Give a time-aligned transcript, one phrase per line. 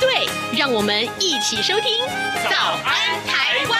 [0.00, 0.26] 对，
[0.58, 1.92] 让我们一起收听
[2.50, 3.78] 《早安台湾》。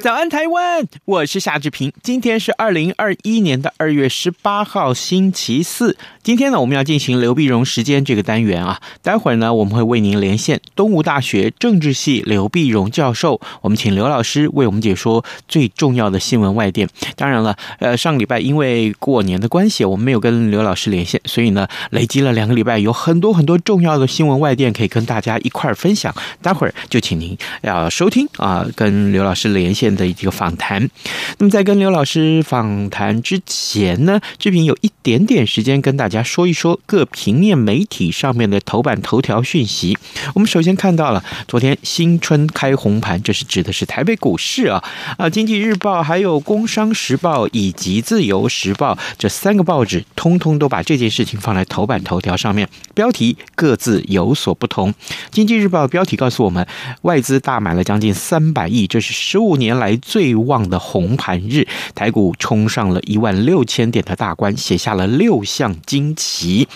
[0.00, 0.86] 早安，台湾！
[1.04, 1.92] 我是夏志平。
[2.04, 5.98] 今天是二零二一年的二月十八号，星期四。
[6.28, 8.82] 今天呢，我们要进行刘碧荣时间这个单元啊。
[9.00, 13.40] 待会儿呢，我们会为您连线东吴大学政治系刘碧荣教授。
[13.62, 16.86] 我们请刘老师为我们解说最重要的新闻外电。
[17.16, 26.14] 当然了，呃，上个礼拜因为过年的关系，我们没有跟刘老师连线，所以呢，累积了两个礼拜，有很多很多重要的新闻外电可以跟大家一块儿分享。
[26.42, 30.90] 待会儿就请您要收听啊，跟刘老师连线的一个访谈。
[31.38, 39.96] 那么在跟刘老师访谈之前呢，志平有一点点时间跟大家说一说各平面媒体上面的头版头条讯息。
[40.34, 44.82] 我们首先看到了昨天新春开红盘，这是指的是台北股市啊
[45.16, 54.94] 啊，经济日报、还有工商时报以及自由时报这三个报纸，通通都把这件事情放在头版头条上面，标题各自有所不同。
[55.30, 56.66] 经济日报标题告诉我们，
[57.02, 66.68] 外资大买了将近三百亿，这是十五年来最旺的红盘日，台股冲上了一万六千点的大关，写下了六项金奇。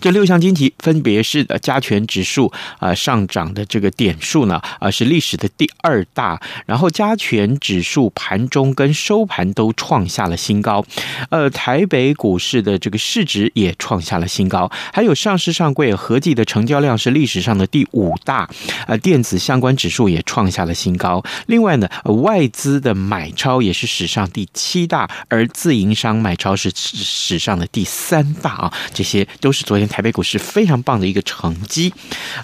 [0.00, 10.84] 这六项惊奇分别是呃加权指数啊上涨的这个点数呢啊是历史的第二大，然后加权指数盘中跟收盘都创下了新高，
[11.30, 18.48] 呃台北股市的这个市值也创下了新高，还有上市上柜合计的成交量是历史上的第五大，
[18.86, 29.64] 呃电子相关指数也创下了新高，另外呢外资的买超也是史上第七大，而自营商买超是史上的第三大啊，这些都是。
[29.70, 31.92] 昨天台北股市非常棒的一个成绩，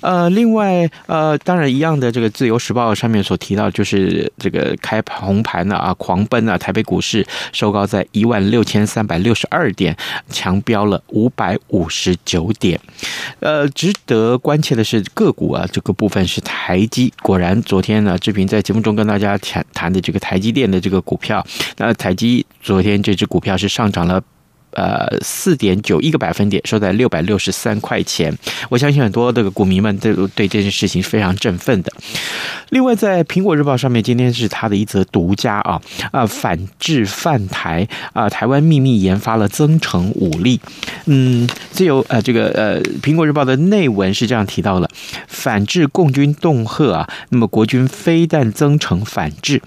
[0.01, 9.97] 呃，另外呃，当然一样的这个《自由时报》上面所提到，就是这个开红盘啊，狂奔啊，台北股市收高在一万六千三百六十二点，
[10.31, 12.81] 强飙了五百五十九点。
[13.41, 21.45] 呃，值得关切的是个股啊，这个部分是台积，果然昨天呢，志平在节目中跟大家谈谈的这个台积电的这个股票，
[21.77, 24.23] 那台积昨天这只股票是上涨了。
[24.76, 28.37] 呃，四点九一个百分点，收在六百六十三块钱。
[28.69, 31.91] 我相信很多这个股民们都对这件事情是非常振奋的。
[32.69, 35.81] 另外，在苹果日报上面，今天是他的一则独家啊
[36.12, 40.60] 啊，反制犯台啊，台湾秘密研发了增程武力。
[41.06, 44.91] 嗯，自由呃，这个呃，苹果日报的内文是这样提到了，
[45.26, 49.62] 反制共军恫吓啊，那么国军飞弹增程反制。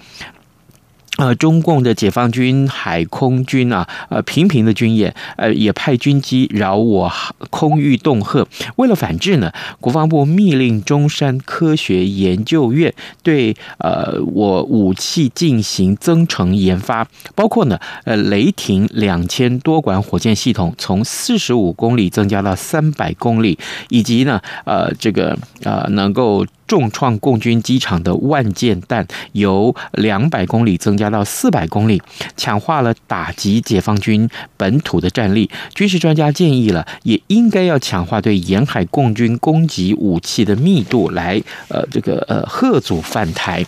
[1.20, 7.12] 呃，中共的解放军海空军啊，呃，频频的军演，呃，也派军机扰我
[7.50, 8.46] 空域恫吓。
[8.76, 23.58] 为了反制呢，国防部密令中山科学研究院对呃我武器进行增程研发，包括呢，呃，雷霆两千多管火箭系统从四十五公里增加到三百公里，
[23.90, 26.46] 以及呢，呃，这个呃能够。
[26.70, 32.00] 重创共军机场的万箭弹由两百公里增加到四百公里，
[32.36, 35.50] 强化了打击解放军本土的战力。
[35.74, 43.66] 军事专家建议了，也应该要强化对沿海共军攻击武器的密度，来呃这个呃吓阻犯台。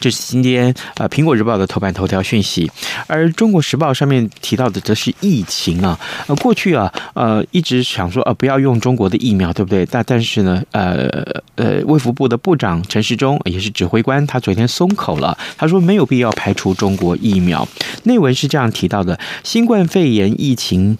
[0.00, 2.70] 这是今天呃《苹果日报》的头版头条讯息，
[3.06, 5.98] 而《中国时报》上面提到的则是疫情啊。
[6.26, 9.86] 呃，过去啊，呃，一直想说呃不要用中国的疫苗，对不对？
[9.86, 11.08] 但但是呢，呃
[11.54, 17.66] 呃，卫福部的部长陈时中也是指挥官，他昨天松口了，他说没有必要排除中国疫苗。
[18.02, 20.96] 内文是这样提到的：新冠肺炎疫情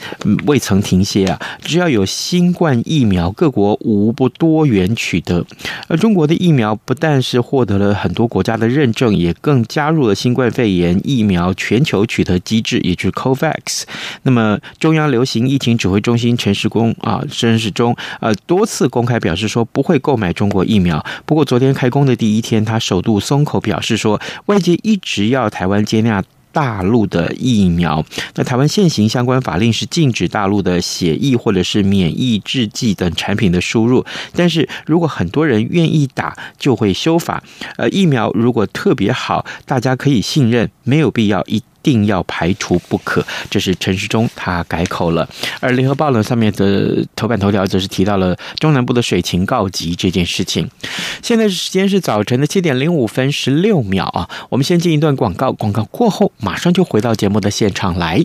[0.46, 5.44] 未曾停歇啊，只要有新冠疫苗，各国无不多元取得。
[5.88, 8.67] 而中国的疫苗不但是获得了很多国家的。
[8.68, 13.82] 认证也更加入了新冠肺炎疫苗全球取得机制，也就是 COVAX。
[14.22, 21.04] 那么，中央流行疫情指挥中心陈时中啊，陈时中呃多次公开表示说不会购买中国疫苗。
[21.24, 26.22] 不过，昨天开工的第一天，他首度松口表示说，外界一直要台湾接纳。
[26.58, 34.04] 大陆的疫苗，那台湾现行相关法令是禁止大陆的血疫或者是免疫制剂等产品的输入。
[34.34, 37.40] 但是如果很多人愿意打，就会修法。
[37.76, 43.24] 呃，疫苗如果特别好，大家可以信任，没有必要一定要排除不可。
[43.50, 45.28] 这是陈时中他改口了。
[45.60, 50.68] 而联合报呢，上面的头版头条则是提到了中南部的水情告急这件事情。
[51.22, 58.24] 现在时间是早晨的七点零五分十六秒啊，我们先进一段广告，广告过后马上就回到节目的现场来。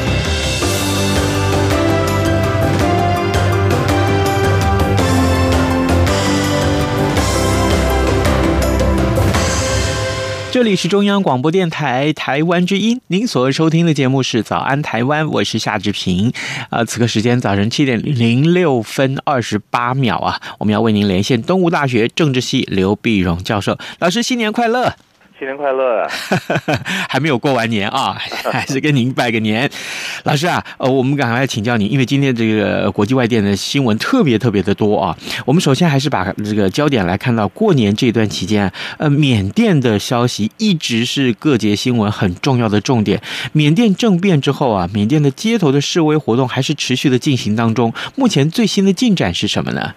[10.51, 16.33] 这里是中央广播电台台湾之音，您所收听的节目是《早安台湾》，我是夏志平。
[16.69, 24.93] 啊，此刻时间早晨七点零六分二十八秒啊，我们要为您连线东吴大学政治系刘碧荣教授，老师新年快乐。
[25.41, 26.07] 新年快乐！
[27.09, 28.15] 还没有过完年啊，
[28.53, 29.67] 还是跟您拜个年。
[30.23, 35.17] 老师啊，呃，我们赶快请教您，因为今天这个国际外电的新闻特别特别的多啊。
[35.47, 43.19] 我们首先还是把这个焦点来看到过年这段期间，呃，缅甸的消息一直是各节新闻很重要的重点。
[43.51, 47.91] 缅甸政变之后啊，缅甸的街头的示威活动还是持续的进行当中。
[48.15, 49.95] 目前最新的进展是什么呢？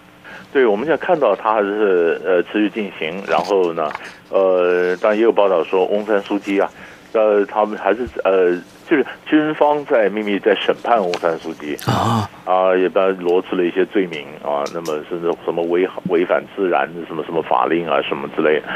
[0.55, 3.91] 对，我们现在看到它还是呃持续进行，然后呢，
[4.29, 6.69] 呃，当然也有报道说翁山书记啊，
[7.11, 8.55] 呃，他们还是呃，
[8.89, 11.75] 就是军方在秘密在审判翁山书记。
[11.85, 12.23] 啊。
[12.45, 18.67] 啊，也把他罗织了一些罪名啊，那么甚至什么违违反自然什么什么法令啊什么之类的，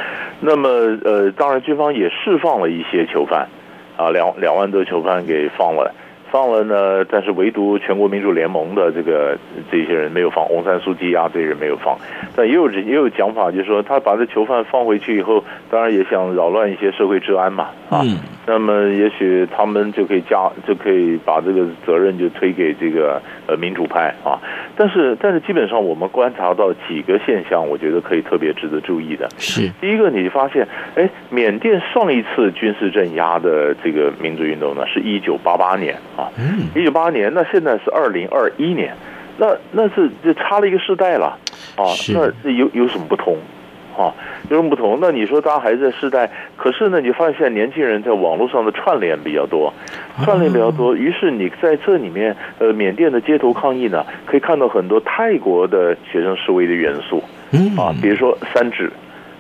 [0.42, 0.68] 那么
[1.06, 3.48] 呃，当然军方也释放了一些囚犯
[3.96, 5.96] 啊，两两万多囚犯给放了。
[6.32, 9.38] 放了呢，但是唯独全国民主联盟的这个
[9.72, 11.98] 这些人没有放，红山书记啊这些人没有放，
[12.36, 18.02] 但也有也有讲法，就是说他把这囚犯放回去以后，当然也想扰乱一些社会治安嘛，啊，
[18.50, 24.42] 那么也许他们就可以加就可以把这个责任就推给这个呃民主派啊，
[24.76, 29.30] 但是但是基本上我们观察到几个现象，我觉得可以特别值得注意的。
[29.38, 29.70] 是。
[29.80, 35.96] 第一个，你发现哎，缅甸上一次军事镇压的这个民族运动呢，是一九八八年。
[36.18, 36.32] 啊，
[36.76, 38.96] 一九八八年，那现在是二零二一年，
[39.38, 41.38] 那那是就差了一个世代了
[41.76, 41.86] 啊。
[42.14, 43.38] 那有有什么不同
[44.02, 44.16] 啊？
[44.50, 44.98] 有什么不同？
[45.02, 49.74] 那你说大家还在世代，可是呢，你发现现在年轻人在网络上的串联比较多，
[50.24, 57.22] 串联比较多，于是你在这里面，呃，缅甸的街头抗议呢，可以看到很多泰国的学生示威的元素，
[57.78, 58.90] 啊，比如说三指。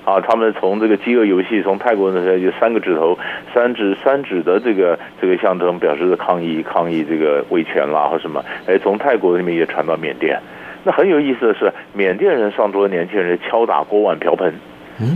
[0.05, 3.15] 啊，他们从这个饥饿游戏，从泰国那边就三个指头，
[3.53, 10.39] 三指三指的这个这个象征，表示的抗议抗议这个维权啦或什么，哎，从泰国那边也传到缅甸。
[10.83, 14.53] 那很有意思的是，缅甸人上桌的年轻人敲打锅碗瓢盆，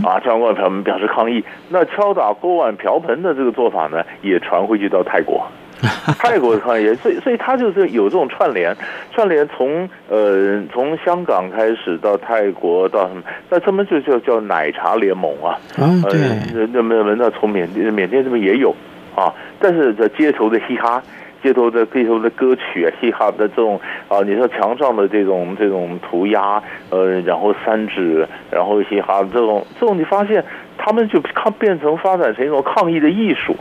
[0.04, 1.44] 啊，敲碗瓢盆表示抗议。
[1.68, 5.46] 那敲打锅碗瓢盆的这个做法呢，也传回去到泰国。
[6.18, 8.74] 泰国的抗议，所以所以他就是有这种串联，
[9.12, 18.74] 串联从呃从香港开始到泰国到什么，那他们就叫叫奶茶联盟啊，嗯，对，那那那从缅甸缅甸这边也有
[19.14, 21.02] 啊，但是在街头的嘻哈，
[21.44, 30.42] 街头的街头的歌曲啊，嘻哈的这种啊，你说墙上的这种这种涂鸦，呃，然后三指，然后嘻哈这种这种，你发现
[30.78, 33.54] 他们就抗变成发展成一种抗议的艺术。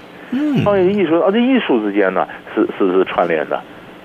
[0.63, 2.25] 抗议的艺术啊，且艺术之间呢
[2.55, 3.61] 是是是串联的，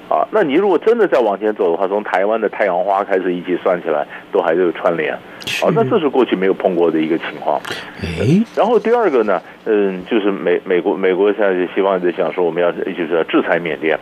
[0.09, 7.61] 啊，那你如果真的再往前走的话，从台湾的太阳花开始一起算起来，都还是有串联，啊，那这是过去没有碰过的一个情况。
[8.03, 13.99] 哎，然后第二个呢，嗯，就是美美国美国现在就希望在想说，我们要就是要制裁缅甸，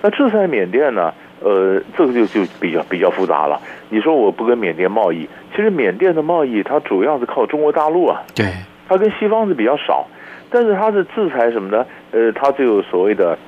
[0.00, 3.60] 那制裁缅甸呢，呃，这个就就比较比较复杂了。
[3.90, 8.46] 你说我不跟缅甸贸易，其实缅甸的贸易它主要是靠中国大陆啊，对，
[8.88, 10.06] 它跟西方是比较少。
[10.52, 11.86] 但是它是制裁什么呢？
[12.10, 13.38] 呃，它就有所谓的，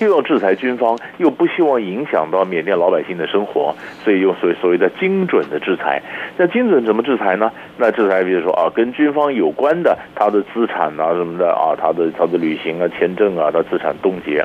[0.00, 3.74] 又要制裁军方，又不希望影响到缅甸老百姓的生活，
[4.04, 6.02] 所以用所谓所谓的精准的制裁。
[6.36, 7.50] 那精准怎么制裁呢？
[7.78, 14.44] 那制裁比如说啊，跟军方有关的他的资产啊什么的啊，他的他的旅行啊、签证啊，他资产冻结。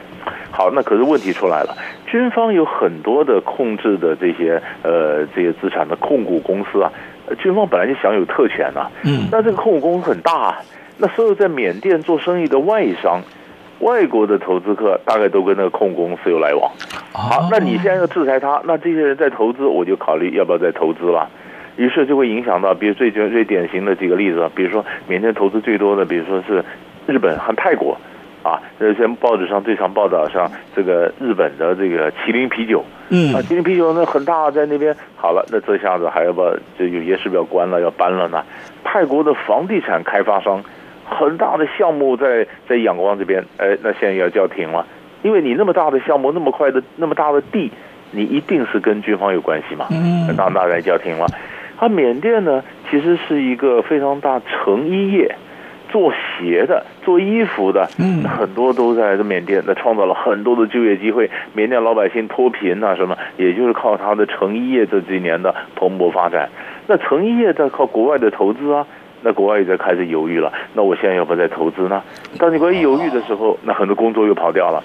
[0.52, 6.92] 好，那可是问题出来了，军方有很多的控制的这些呃这些资产的控股公司啊，
[7.40, 8.92] 军方本来就享有特权呐、啊。
[9.04, 10.58] 嗯，那这个控股公司很大啊。
[10.98, 13.22] 那所有在缅甸做生意的外商。
[13.82, 16.72] 外国的投资客大概都跟那个控公司有来往，
[17.12, 21.28] 好，那你现在要制裁他，那这些人在投资，我就考虑要不要再投资了。
[21.78, 26.64] 于是就会影响到，比如最最典型的几个例子，比如说缅甸投资最多的，比如说是
[27.08, 27.98] 日本和泰国，
[28.44, 36.44] 啊，呃，像报纸上最常报道上这个日本的这个麒麟啤酒，嗯，啊，麒麟啤酒那很大，在那边好了，那这下子还要把
[36.78, 38.44] 就有些是不是要关了，要搬了呢？
[38.84, 40.62] 泰国的房地产开发商。
[41.12, 44.88] 很大的项目在在仰光这边，哎，那现在要叫停了，
[45.22, 47.70] 因为你那么大的项目，那么快的那么大的地，
[48.12, 51.28] 你一定是跟军方有关系嘛，嗯，那当然叫停了。
[51.78, 55.36] 它缅甸呢，其实是一个非常大成衣业，
[55.90, 66.50] 做鞋的、做衣服的，嗯，很多都在这缅甸，那创造了很多的就业机会，缅甸老百姓脱贫啊什么，也就是靠它的成衣业这几年的蓬勃发展。
[66.88, 68.88] 那成衣业在靠国外的投资啊。
[69.22, 72.02] 那国外也在开始犹豫了，那我现在要不要再投资呢？
[72.38, 74.84] 当你国外一犹豫的时候，那很多工作又跑掉了。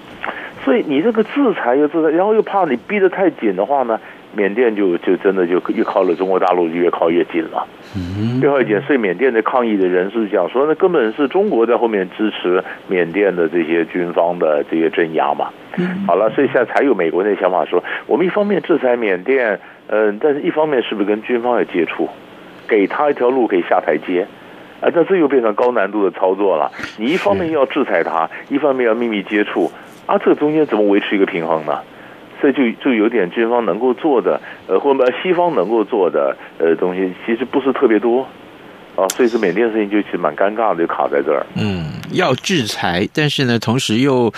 [0.63, 3.99] 所以你这个制裁又制裁，然后又怕你逼得太紧的话呢，
[4.35, 7.65] 缅甸就就真的就越靠了中国大陆就越靠越近了。
[7.95, 8.81] 嗯，越靠越近。
[8.81, 15.49] 所以缅甸的抗议的人是讲说，那根本是中国在后面支持缅甸的这些军方的这些镇压嘛。
[15.77, 22.09] 嗯，好了，所以现在才有美国那想法说，我们一方面制裁缅甸，嗯，但是一方面是不是跟军方有接触？
[22.67, 24.27] 给他一条路可以下台阶，
[24.81, 26.71] 啊，那这又变成高难度的操作了。
[26.97, 29.71] 你一方面要制裁他，一方面要秘密接触，
[30.05, 31.79] 啊，这个中间怎么维持一个平衡呢？
[32.39, 38.21] 所以就就有点军方能够做的，呃，或者西方能够做的，呃，东西其实不是特别多，
[38.95, 41.45] 啊，所以这缅甸事情就其实蛮尴尬的，就卡在这儿。
[41.55, 44.31] 嗯，要制裁，但是呢，同时又。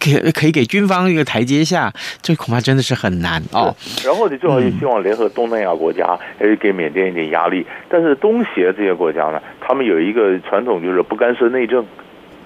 [0.00, 3.74] 可可以给军方一个台阶下，这恐怕真的是很难哦。
[4.04, 7.66] 然后你最好就希望联合东南亚国家，诶，给缅甸一点压力。
[7.88, 11.84] 但是东协这些国家呢，他们有一个传统，就是不干涉内政。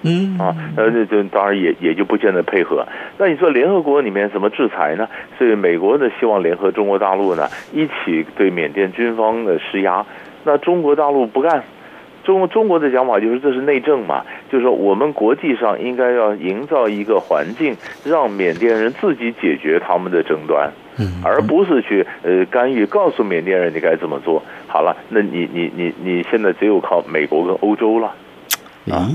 [0.01, 2.87] 嗯啊，呃，这这当然也也就不见得配合。
[3.17, 5.07] 那你说联合国里面怎么制裁呢？
[5.37, 10.05] 所以美国呢希望联合中国大陆呢一起对缅甸军方的施压。
[10.45, 11.63] 那中国大陆不干。
[12.29, 20.71] 中中国的讲法就是这是内政嘛，就是说我们国际上应该要营造一个环境，让缅甸人自己解决他们的争端，
[21.23, 24.43] 而不是去呃干预，告诉缅甸人你该怎么做。
[24.67, 28.13] 好了，那你你你你现在只有靠美国跟欧洲了，
[28.91, 29.09] 啊。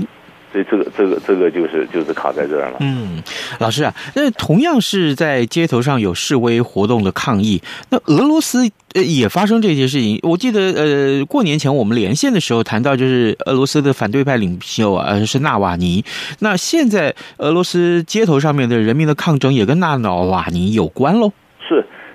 [0.55, 2.77] 所以这个这个这个就是就是卡在这儿了。
[2.79, 3.21] 嗯，
[3.59, 10.17] 老师啊，那同样是在街头上有示威活动的抗议，那俄罗斯呃也发生这些事情。
[10.23, 16.05] 我记得呃过年前我们连线的时候谈到，就是俄罗斯的反对派领袖啊是纳瓦尼。
[16.39, 21.33] 那现在俄罗斯街头上面的人民的抗争也跟纳瓦尼有关喽？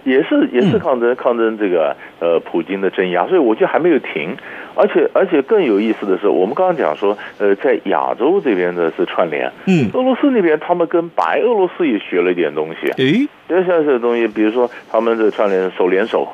[0.05, 0.11] 是。
[0.11, 4.35] 也是也是抗争抗争这个呃普京的镇压，所以我觉得还没有停，
[4.75, 16.29] 而且而且更有意思的是，我们刚刚讲说呃在亚洲这边的是串联，嗯，俄罗斯那边他们跟白俄罗斯也学了一点东西，诶，像这个东西，比如说他们的串联手联手。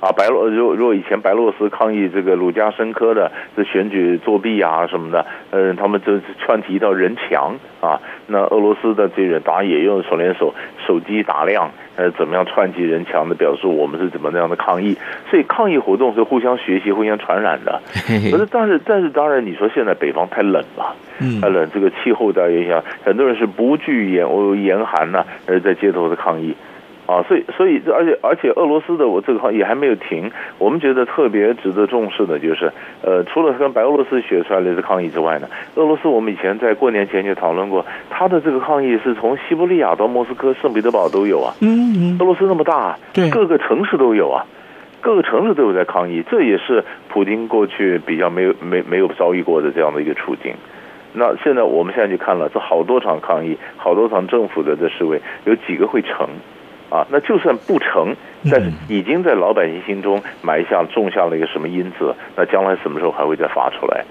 [0.00, 8.00] 啊，白洛如如果以前白罗斯抗议这个卢加申科的这选举作弊啊什么的，嗯，他们就串起一道人墙啊。
[8.26, 10.54] 那俄罗斯的这人当然也用手连手，
[10.86, 14.96] 手机打量，呃，怎么样串起人墙的，表述我们是怎么那样的抗议。
[15.28, 17.82] 所以抗议活动是互相学习、互相传染的。
[18.30, 20.96] 可是，但是，但是，当然，你说现在北方太冷了，
[21.42, 24.26] 太冷，这个气候的影响，很多人是不惧严
[24.62, 26.54] 严寒呢，而在街头的抗议。
[27.10, 30.30] 啊，所以所以，而且而且，俄罗斯的我这个抗议也还没有停。
[30.58, 32.70] 我们觉得特别值得重视的，就是
[33.02, 41.52] 呃，除了跟白俄罗斯学出来的这抗议之外呢，俄罗斯我们以前在过年前就讨论过，他的这个抗议是从西伯利亚到莫斯科、圣彼得堡都有啊。
[41.60, 42.18] 嗯嗯。
[42.20, 44.46] 俄罗斯那么大，对，各个城市都有啊，
[45.00, 50.54] 各个城市都有在抗议，这也是普京过去比较没有没没有遭遇过的这样的一个处境。
[51.12, 56.28] 那现在我们现在就看了，这好多场抗议，好多场政府的这示威，有几个会成？
[56.90, 58.14] 啊，那就算不成，
[58.50, 64.04] 但是已经在老百姓心中埋下、种下了一个什么因子，那将来什么时候还会再发出来？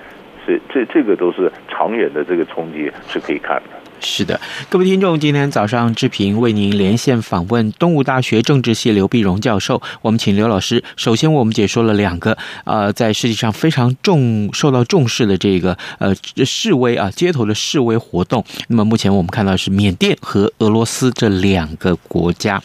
[0.46, 3.79] 所以这这个都是长远的这个冲击是可以看的。
[4.02, 4.40] 是的，
[4.70, 9.82] 各位听众，今天早上志平为您连线访问东吴大学政治系刘碧荣教授。
[10.02, 16.14] 我们请刘老师首先为我们解说了两个呃，在世界上非常重受到重视的这个呃
[16.46, 18.44] 示威啊，街头的示威活动。
[18.68, 22.62] 那么目前我们看到是缅甸和俄罗斯这两个国家。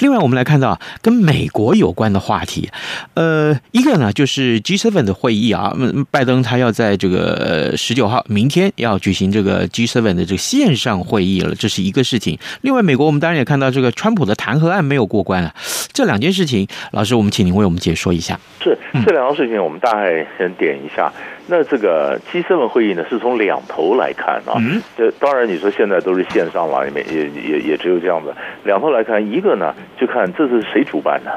[0.00, 2.70] 另外，我们来看到跟美国有关的话题，
[3.14, 5.74] 呃，一个呢就是 G7 的会议啊，
[6.10, 12.38] 拜登他要在这个十九号明天要举行这个 G7 的这个线上会议了，这是一个事情。
[12.62, 15.54] 另外，美国我们当然也看到这个川普的弹劾案没有过关啊，
[15.92, 18.38] 这两件事情，老师，我们请您为我们解说一下。
[18.62, 21.12] 是这两个事情，我们大概先点一下。
[21.46, 24.56] 那这个 G7 会议呢，是从两头来看啊。
[24.58, 24.82] 嗯。
[24.96, 28.34] 这当然，你说现在都是线上了，也没也也也只有这样子。
[28.64, 31.30] 两头来看，一个呢，就看这是谁主办的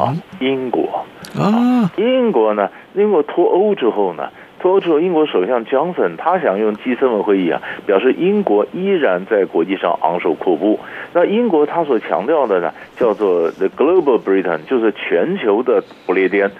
[0.00, 0.14] 啊？
[0.40, 1.04] 英国
[1.38, 1.90] 啊。
[1.96, 4.28] 英国呢，英国脱欧之后呢？
[4.64, 10.80] 脱欧之后，英国首相强森他想用 G7 会议啊，表示英国依然在国际上昂首阔步。
[11.12, 16.50] 那英国他所强调的呢，叫做 The Global Britain，就是全球的不列颠，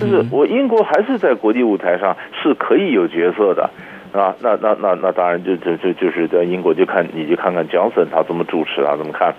[0.00, 3.68] 就是我英国还是在国际舞台上是可以有角色的
[4.14, 4.34] 啊。
[4.40, 9.34] 那那那那当然就就就就是在英国就看你就看看强森他怎么主持啊，怎么看。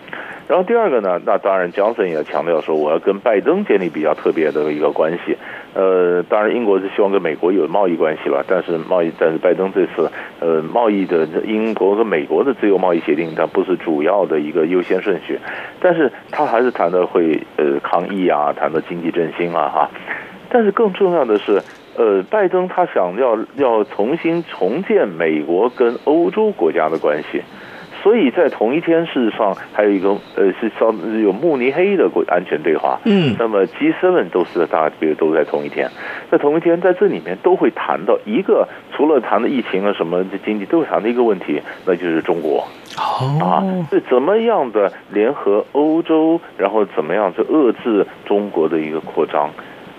[0.52, 5.38] 然后第二个呢，那当然强森也强调说，我要跟拜登建立比较特别的一个关系。
[5.74, 15.40] 呃，当然，英国是希望跟美国有贸易关系吧，但是贸易，但是拜登这次，呃，贸易的英国和美国的自由贸易协定，它不是主要的一个优先顺序，
[15.80, 19.90] 但是他还是谈的会，呃，抗疫啊，谈的经济振兴啊，哈，
[20.50, 21.62] 但是更重要的是，
[21.96, 27.42] 呃，拜登他想要要重新重建美国跟欧洲国家的关系。
[28.02, 30.92] 所以在同一天，事实上还有一个呃，是稍
[31.22, 33.00] 有慕尼黑的国安全对话。
[33.06, 35.88] 嗯，那么 G7 都是大家比如都在同一天，
[36.32, 42.68] 在同一天在这里面都会谈到一个，除了谈的疫情啊什么的经济，都会谈的一个问题，那就是中国。
[42.98, 49.50] 哦，啊，是怎么样的联合欧洲，然后怎么样去遏制中国的一个扩张？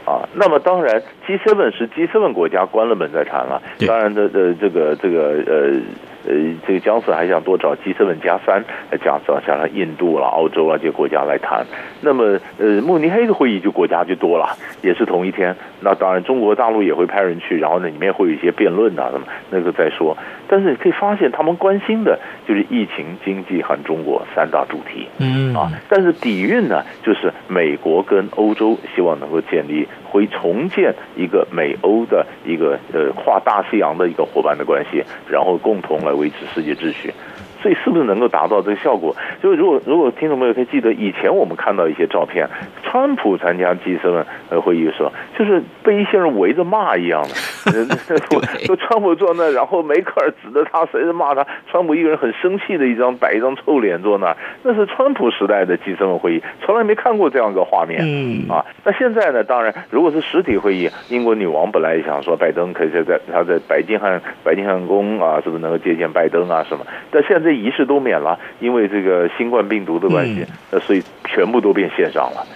[0.05, 3.63] 啊，那么当然 G7 是 G7 国家关了门在谈了。
[3.87, 5.81] 当然的呃这个这个呃。
[6.27, 6.35] 呃，
[6.67, 8.65] 这个江泽还想多找 G7 加三，
[9.05, 11.67] 加上加上印度了、澳洲啊这些国家来谈。
[12.01, 15.55] 那么，呃，慕尼黑的会议就国家就多了，也是同一天。
[15.81, 20.17] 那当然，中国大陆也会派人去，然后呢里面会有一些辩论啊什么，那个再说。
[20.49, 25.09] 但是你可以发现，他们关心的就是疫情、经济和中国三大主题。
[25.19, 29.89] 嗯啊，但是底蕴呢，就是美国跟欧洲希望能够建立。
[30.13, 37.15] 会重建一个美欧的一个呃跨大西洋的一个伙伴的关系，然后共同来维持世界秩序。
[37.63, 39.15] 所以是不是能够达到这个效果？
[39.41, 42.49] 就是如果如果听众朋友可以记得，以前我们看到一些照片，
[42.83, 47.29] 川普参加 G7 呃会议的时候，就是被一些人围着骂一样的。
[48.67, 51.47] 说川普坐那，然后梅克尔指着他，谁在骂他？
[51.71, 58.01] 川普一个人很生气的一张摆一张臭脸坐那，那是川普时代的 G7 会议，从来没看过这样一个画面。
[58.03, 59.45] 嗯啊，那现在呢？
[59.45, 66.85] 当然，如果是实体会议，英国女王本来也想说拜登可以在在他在白金汉白金汉宫啊，是不是能够接见拜登啊什么？
[67.13, 67.52] 但现在。
[67.57, 72.47] 仪式都免了，因为这个新冠病毒的关系，呃，所以全部都变线上了，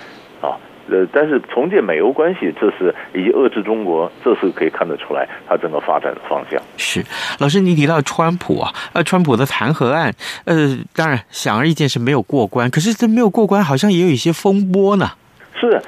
[0.41, 0.57] 啊，
[0.89, 6.61] 呃，但是重建美欧关系，这是以及遏制中国，这是可以看得出来它整个发展的方向。
[6.77, 7.05] 是，
[7.39, 10.13] 老师，你提到川普啊，呃，川普的弹劾案，
[10.45, 15.11] 呃，当然显而易见是没有过关，可是这没有过关，好像也有一些风波呢。
[15.59, 15.81] 是，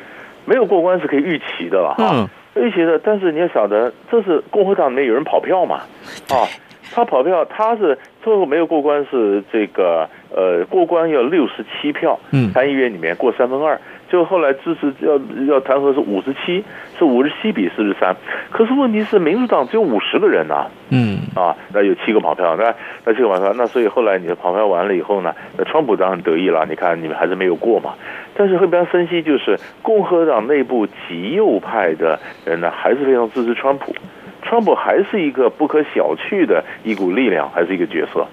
[0.44, 5.82] 没有过关是可以预期的了，嗯，预期的，但是你要晓得，这是共和党里面有人跑票嘛，
[6.30, 6.48] 啊。
[6.90, 7.96] 他跑票，他是
[8.28, 16.62] 最后没有过关，是这个呃过关要六十七票，嗯，参议院里面过三分二，就后来支持要要弹劾是五十七，
[16.98, 18.14] 是五十七比四十三，
[18.50, 21.18] 可是问题是民主党只有五十个人呐，啊，嗯。
[21.34, 22.74] 啊，那有七个跑票，那
[23.06, 27.94] 那七个跑票，那所以后来你的跑票完了以后呢，那川普当然得意了，你看你们还是没有过嘛，
[28.36, 33.94] 但是后边分析就是共和党内部极右派的人呢，还是非常支持川普。
[34.42, 38.26] 川普还是一个不可小觑的一股力量，还是一个角色。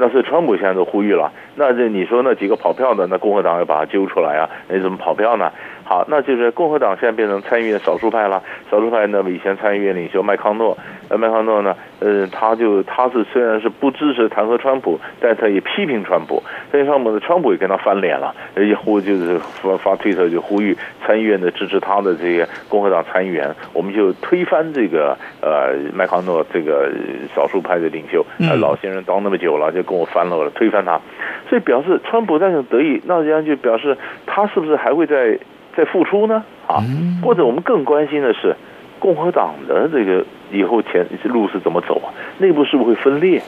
[0.00, 1.32] 那是川普现在都呼吁了。
[1.56, 4.48] 那这你说那几个跑票的，那共和党要把他揪出来啊？
[4.68, 5.50] 你怎么跑票呢？
[5.88, 8.42] 好，那就是共和党现在变成参议院少数派了。
[8.70, 10.76] 少数派那么以前参议院领袖麦康诺，
[11.08, 16.42] 呃，麦康诺呢，呃，他就他是虽然是不支持弹劾川普，但他也批评川普。
[16.70, 26.92] 批评川普的川普也跟他翻脸了，一呼就是发发推特就呼吁参议院的支持他的这些共和党参议员，我们就推翻这个呃麦康诺这个
[27.34, 31.00] 少数派的领袖，呃，老先生当那么久了，就跟我翻了，我推翻他。
[31.48, 33.96] 所以表示川普在很得意，那这样就表示
[34.26, 35.38] 他是不是还会再
[35.78, 36.42] 再复出呢？
[36.66, 36.82] 啊，
[37.22, 38.56] 或者我们更关心的是
[38.98, 42.10] 共和党的这个以后前路是怎么走啊？
[42.38, 43.40] 内部是不是会分裂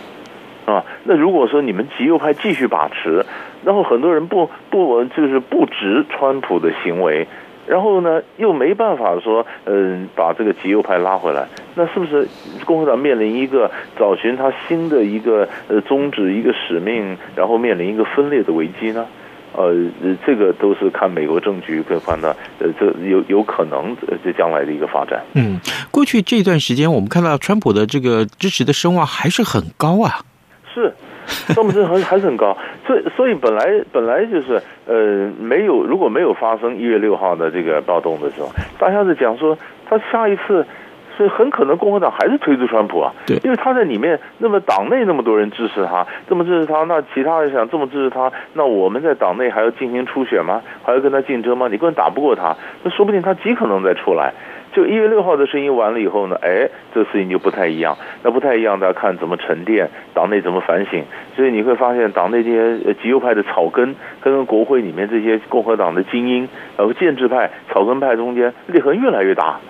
[0.65, 0.85] 啊？
[1.03, 3.27] 那如果说你们极右派继续把持，
[3.65, 7.27] 然后很多人不不就是不值川普的行为。
[7.67, 12.29] 然后呢，又没办法说，嗯，把这个极右派拉回来，那是不是
[12.65, 19.05] 共和党面临一个找寻他新的一个呃宗旨、一个使命，然后面临一个分裂的危机呢？
[19.53, 19.75] 呃，
[20.25, 25.21] 这个都是看美国政局跟判断，呃，这有有可能这将来的一个发展。
[25.35, 25.59] 嗯，
[25.91, 30.21] 过去这段时间，我们看到川普的这个支持的声望还是很高啊。
[30.73, 30.93] 是，
[31.57, 32.57] 那么这还还是很高。
[32.87, 39.57] 所以，所以本来本来就是呃，没有如果没有发生一月六号的这个暴动的时候，大家是讲说
[39.89, 40.67] 他下一次。
[41.21, 50.63] 所以很可能共和党还是推出川普啊，对，因为他在里面，那么党内那么多人支持他，这么支持他，那其他人想这么支持他，那我们在党内还要进行初选吗？
[50.83, 51.69] 还要跟他竞争吗？
[51.71, 54.33] 你根本打不过他，那说不定他极可能再出来。
[54.73, 61.05] 就一月六号的声音完了以后呢，哎，这个事情就不太一样，那不太一样，大家看怎么沉淀，党内怎么反省。
[61.37, 69.61] 所以你会发现，党内这些极右派的草根，跟国会里面这些共和党的精英，然后建制派、草根派中间裂痕越来越大。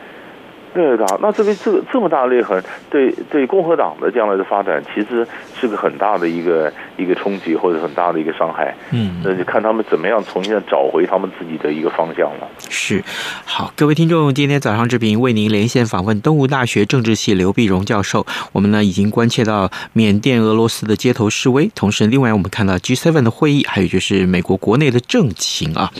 [0.72, 5.26] 对的，那这边这个这么大的裂痕，对对共和党的将来的发展，其实
[5.58, 8.72] 是个很大的一个一个冲击，或者很大的一个伤害。
[8.92, 12.48] 嗯，那就看他们怎么样重新找回他们自己的一个方向了。
[12.68, 13.02] 是，
[13.44, 18.24] 好，各位听众，今天早上这边为您连线访问东吴大学政治系刘碧荣教授。
[18.52, 25.90] 我们呢已经关切到缅甸、俄罗斯的街头示威，同时另外我们看到 G7 的会议，还有就是美国国内的政情啊。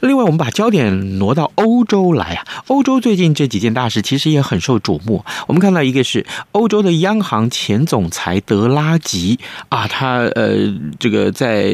[0.00, 4.02] 另外，我们把焦点挪到欧洲来啊，欧洲最近这几件大事。
[4.10, 5.24] 其实也很受瞩目。
[5.46, 10.56] 我们看到一个是欧洲的央行前总裁德拉吉啊，他呃
[10.98, 11.70] 这个在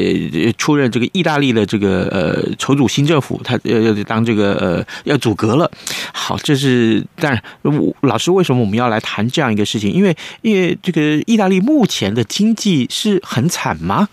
[0.55, 5.71] 出任这个意大利的这个呃筹组新政府，他要要当这个呃要组阁了。
[6.13, 7.41] 好，这是当然。
[8.01, 9.91] 老师，为什么我们要来谈这样一个事情？
[9.91, 14.07] 因为因为这个意大利目前的经济是很惨吗？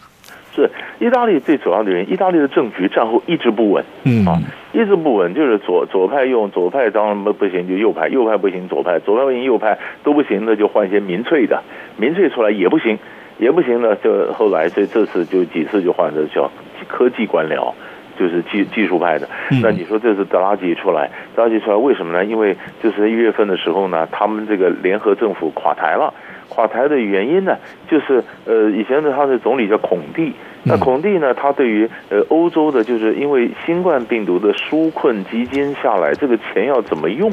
[0.56, 0.70] 是。
[1.00, 4.40] 意大利最主要的原因，意大利的政局战后一直不稳，嗯啊，
[4.74, 11.62] 一直不稳，就是左左派用左派，当然不不行就右派，右派不行左派，左派不行右派都不行，那就换一些民粹的，
[11.96, 12.98] 民粹出来也不行，
[13.38, 16.50] 也不行呢，就后来所以这次就几次就换成叫
[16.88, 17.72] 科技官僚，
[18.18, 19.28] 就是技技术派的。
[19.62, 22.24] 那你说这是德拉吉出来，德拉吉出来为什么呢？
[22.24, 26.12] 因为就是一月份的时候呢，他们这个联合政府垮台了，
[26.48, 27.56] 垮台的原因呢，
[27.88, 30.32] 就是呃以前的他的总理叫孔蒂。
[30.66, 31.34] 那孔蒂呢？
[31.34, 37.30] 他对于呃欧洲的，就是因为新冠病毒的纾困基金下来，这个钱要怎么用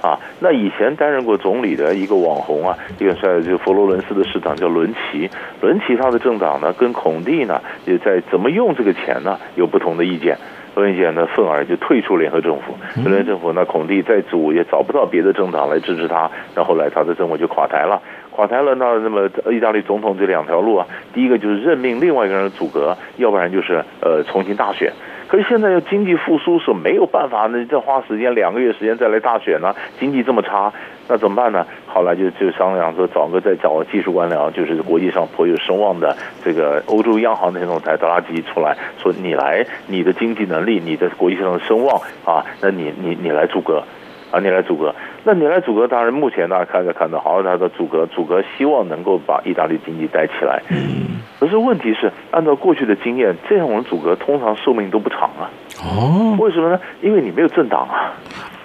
[0.00, 0.16] 啊？
[0.38, 5.28] 那以前担任过总理的一个网红啊，一个帅就佛罗伦斯的市长叫伦齐，
[5.60, 10.38] 伦齐他的政党呢，跟孔蒂呢也在怎么用这个钱呢有不同的意见，
[10.74, 12.76] 所以讲呢，愤而就退出联合政府。
[12.94, 18.00] 联合政府那孔蒂再组也找不到别的政党来支持他，然后来他的政府就垮台了。
[18.38, 24.92] 垮台了，那那么意大利总统这两条路啊，第一个就是任命另外一个人组阁，要不然就是呃重新大选。
[25.26, 30.72] 可是现在要经济复苏是没有办法，那再花时间两个月时间再来大选呢、经济这么差，
[31.08, 31.66] 那怎么办呢？
[31.88, 43.82] 后来就就商量说找个再找个技术官僚，就是国际上颇有声望的这个欧洲央行的总裁德拉吉出来说：“你来，你的经济能力，你的国际上的声望啊，那你你你来组阁。”
[44.30, 44.94] 啊，你来组阁，
[45.28, 50.62] 那你来阻隔，当然目前大家看着看到，好，他的阻隔，阻隔希望能够把意大利经济带起来。
[50.70, 55.50] 嗯，可是问题是，按照过去的经验，这样我们组阁通常寿命都不长啊。
[55.84, 56.80] 哦，为什么呢？
[57.02, 58.14] 因为你没有政党啊。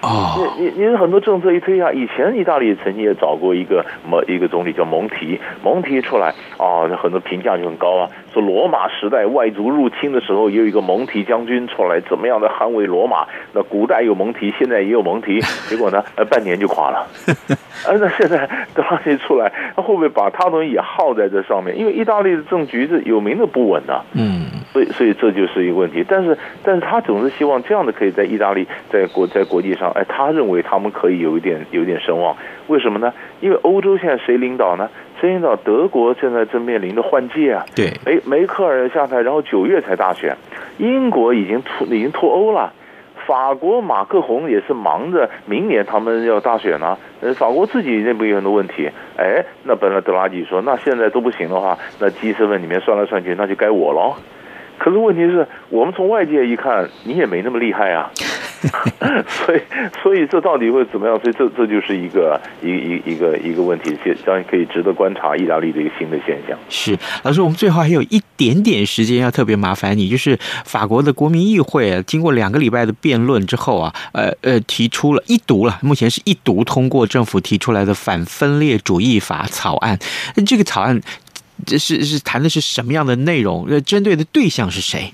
[0.04, 8.10] 啊，你你你很多政策一推下，以前意大利曾经也找过一个某一个总理叫蒙提，蒙提出来啊，很多评价就很高啊。
[8.34, 13.26] 说罗马时代外族入侵的时候，也有一个蒙提将军出来，怎么样的捍卫罗马？
[13.54, 15.40] 那古代有蒙提，现在也有蒙提，
[15.70, 17.08] 结果呢，呃，半年就垮了。
[17.88, 21.78] 呃，那现在 德拉西出来，他会不会把他东西也耗在这上面？
[21.78, 24.04] 因为意大利的政局是有名的不稳的。
[24.14, 26.04] 嗯，所以所以这就是一个问题。
[26.08, 29.93] 但是但是他总是希望这样的可以在意大利在国在国际上。
[29.94, 32.36] 哎，他认为他们可以有一点有一点声望，
[32.68, 33.14] 为什么呢？
[33.42, 34.90] 因为欧洲现在谁领导呢？
[35.20, 35.56] 谁领导？
[35.56, 37.66] 德国现在正面临着换届啊。
[37.76, 40.36] 对，梅梅克尔下台，然后九月才大选。
[40.78, 42.74] 英国已经脱已经脱欧了，
[43.26, 46.98] 法国马克宏也是忙着明年他们要大选啊。
[47.22, 48.90] 呃，法国自己内部有很多问题。
[49.18, 54.16] 哎，那本来德拉吉说，那现在都不行的话，那 G7 里面算来算去，那就该我了。
[54.84, 58.12] 可是问题是我们从外界一看，你也没那么厉害啊。
[59.28, 59.62] 所以，
[60.02, 61.18] 所以这到底会怎么样？
[61.22, 66.58] 所以这这就是一个一一一个一个问题，当然可以值得观察意大利的一个新的现象。
[66.70, 79.98] 是老师，我们最后还有一点点时间，要特别麻烦你，就是法国的国民议会经过两个礼拜的辩论之后啊，呃呃，提出了一读了，目前是一读通过政府提出来的反分裂主义法草案。
[80.46, 81.02] 这个草案
[81.66, 83.66] 这是是谈的是什么样的内容？
[83.70, 85.14] 呃，针对的对象是谁？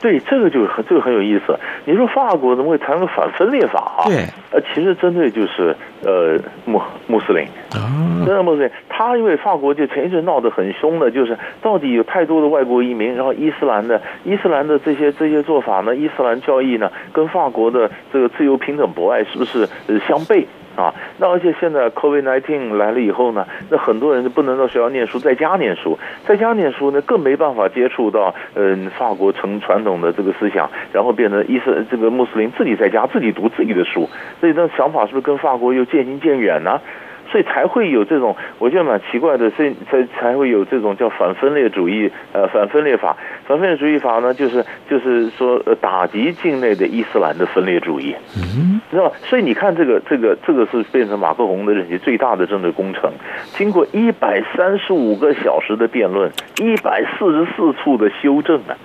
[0.00, 1.56] 对，这个就很这个很有意思。
[1.84, 4.04] 你说法国怎么会谈个反分裂法啊？
[4.06, 7.86] 对，呃，其实针对就是呃穆穆斯林啊，
[8.26, 20.44] 真的穆斯林，他因为法国就前一阵闹得很凶的，就是到底有太多的外国移民，然后伊斯兰的伊斯兰的这些这些做法呢，伊斯兰教义呢，跟法国的这个自由平等博爱是不是呃相悖？
[20.78, 36.80] 啊，那而且现在 COVID nineteen 来了以后呢，那很多人就不能到学校念书，在家念书，在家念书呢，更没办法接触到嗯法国成传统的这个思想，然后变成伊斯这个穆斯林自己在家自己读自己的书，所以那想法是不是跟法国又渐行渐远呢？
[37.30, 43.16] 所以才会有这种，我觉得蛮奇怪的，所以才才会有这种叫反分裂主义，呃，反分裂法。
[43.46, 49.16] 反分裂主义法呢，就是就是说，呃，打击境内的伊斯兰的分裂主义，嗯，知道吧？
[49.24, 53.10] 所以你看，这个这个这个是变成马克宏的任期最大的政治工程，
[53.52, 58.76] 经过一百三十五个小时的辩论，一百四十四处的修正啊，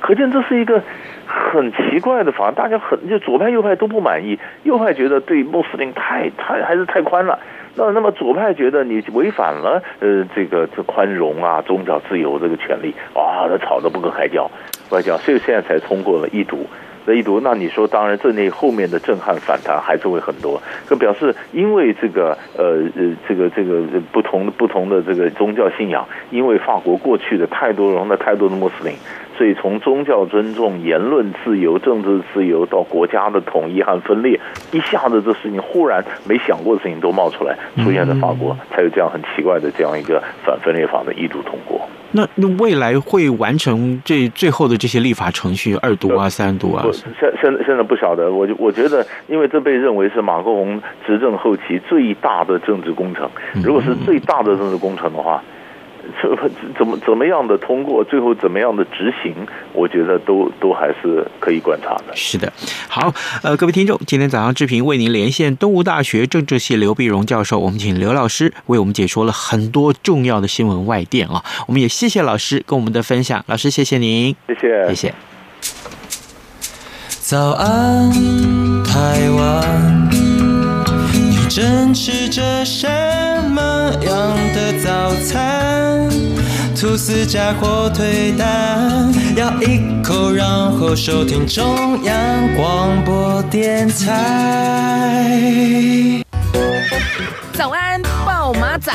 [0.00, 0.82] 可见这是一个
[1.26, 7.38] 很奇怪的法，大家很就左派右派都不满意，右派觉得对穆斯林太太还是太宽了。
[7.74, 14.50] 那那么左派觉得你违反了呃这个这宽容啊宗教自由这个权利，哇，他吵得不可开交，
[14.90, 16.66] 外交，所以现在才通过了一读，
[17.06, 28.94] 那一读，那你说当然这那后面的震撼反弹还是会很多，这表示因为这个呃呃这个这个不同的不同的这个宗教信仰，因为法国过去的太多容纳太多的穆斯林。
[29.38, 34.40] 所以，从宗教尊重、言论自由、政治自由到国家的统一和分裂，
[34.72, 41.80] 一下子这事情忽然没想过的事情都冒出来，出现在法国，才有这样很奇怪的这样一个反分裂法的一读通过。
[42.10, 46.84] 那那未来会完成这最后的这些立法程序，二读啊、三读啊？
[46.92, 53.30] 现现在现在不晓得，我我觉得，因为这被认为是马克龙执政后期最大的政治工程。
[53.62, 55.40] 如果是最大的政治工程的话。
[56.20, 56.36] 这
[56.76, 59.34] 怎么怎么样的通过，最后怎么样的执行，
[59.72, 62.14] 我觉得都都还是可以观察的。
[62.14, 62.52] 是的，
[62.88, 75.14] 好，呃，各位听众，今天早上志平为您连线东吴大学政治系刘碧荣教授，我们请刘老师为我们解说了很多重要的新闻外电啊，我们也谢谢老师跟我们的分享，老师谢谢您，谢谢，谢谢。
[77.20, 78.10] 早安，
[78.84, 80.08] 台湾，
[81.12, 83.27] 你正吃着什么
[84.02, 86.08] 样的早餐？
[86.80, 92.14] 吐司加火腿蛋，咬一口，然后收听中央
[92.54, 95.34] 广播电台。
[97.52, 98.92] 早安，报马仔。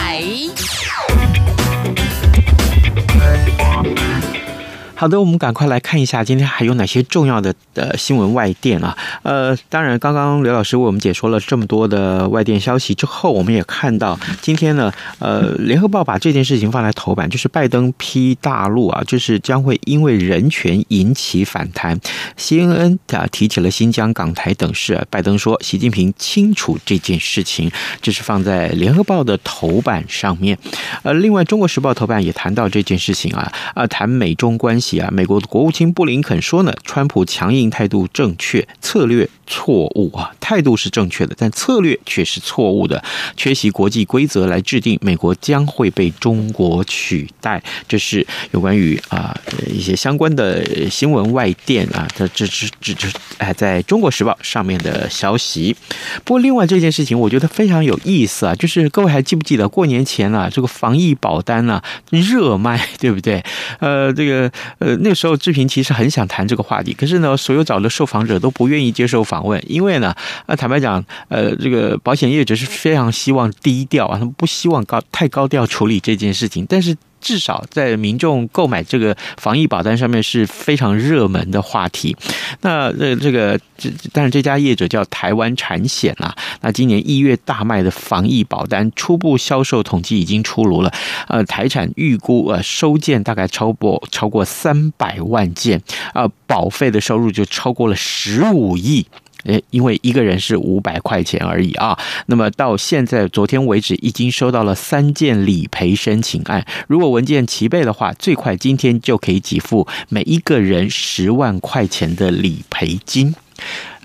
[5.04, 8.98] 好的，我们赶快来看一下今天还有哪些重要的呃新闻外电啊。
[9.24, 22.00] 呃，当然，刚刚刘老师为我们解说了这么多的外电消息之后，我们也看到今天呢，呃，联合报把这件事情放在头版，就是拜登批大陆啊，就是将会因为人权引起反弹。
[22.38, 27.70] CNN 啊提起了新疆、港台等事，拜登说习近平清楚这件事情，
[28.02, 30.58] 这是放在联合报的头版上面。
[31.02, 34.93] 呃，另外，中国时报头版也谈到这件事情啊，啊，谈美中关系。
[35.00, 43.04] 啊，美国的国务卿布林肯说呢，川普强硬态度正确，策略错误啊，态度是正确的，但策略却是错误的，
[43.36, 47.62] 缺席国际规则来制定，美国将会被中国取代。
[47.88, 49.36] 这是有关于啊
[49.68, 55.76] 一些相关的新闻外电啊，这这这这这哎，在中国时报上面的消息。
[56.24, 63.44] 不过，另外这件事情我觉得非常有意思啊，就是各位还记不记得过年前啊，这个防疫保单啊热卖，对不对？
[63.80, 64.52] 呃，这个。
[64.84, 70.14] 呃，那时候志平其实很想谈这个话题，可是呢，所有找的受访者都不愿意接受访问，因为呢，
[70.46, 76.98] 呃，坦白讲，呃，这个保险业者是非常希望低调啊，他们不希望高太高调处理这件事情，但是。
[77.24, 82.16] 至少在民众购买这个防疫保单上面是非常热门的话题。
[82.62, 86.36] 那这这个这，但是这家业者叫台湾产险啊。
[86.62, 90.94] 那今年一月大卖的防疫保单初步销售统计已经出炉了。
[91.30, 95.82] 呃，台产预估呃收件大概超过超过三百万件
[96.14, 99.08] 啊，保费的收入就超过了十五亿。
[99.44, 101.98] 诶，因为一个人是五百块钱而已啊。
[102.28, 106.66] 那么到现在，昨天为止已经收到了三件理赔申请案。
[106.88, 113.36] 如果文件齐备的话，最快今天就可以给付每一个人十万块钱的理赔金。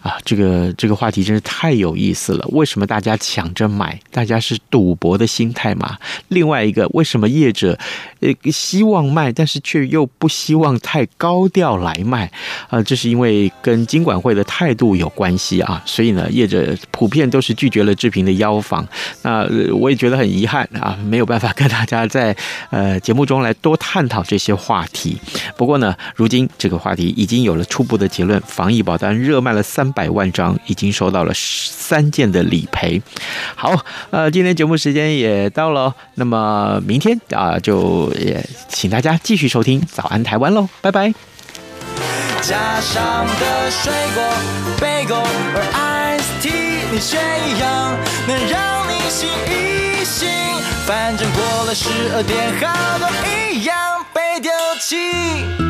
[0.09, 2.47] 啊，这个这个话题真是太有意思了。
[2.53, 4.01] 为什么大家抢着买？
[4.11, 5.99] 大家是赌博的心态嘛？
[6.29, 7.79] 另外一个，为什么业者
[8.21, 12.31] 呃希望卖，但是却又不希望太高调来卖？
[12.71, 15.83] 啊，这是因为跟金管会的态度有关系啊。
[15.85, 18.89] 所以呢，业者普遍都是拒绝了志平的邀访。
[19.23, 22.35] 那我也觉得很遗憾啊，没有办法跟大家在
[22.71, 25.19] 呃节目中来多探讨这些话题。
[25.59, 33.03] 不过呢，如今这个话题已经有了初步的结论，防疫保单热卖了三百万张，已经收到了三件的理赔。
[33.57, 41.13] 好，呃，今天节目时间也到了，那么明天啊，就也请大家继续收听《早安台湾》喽，拜拜。
[42.43, 44.23] 加上的水果、
[44.81, 45.17] 贝果
[45.53, 50.29] 和 iced tea，你选一样能让你醒一醒。
[50.87, 53.77] 反正过了十二点，好多一样
[54.15, 55.68] 被丢弃。